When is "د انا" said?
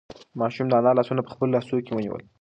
0.69-0.91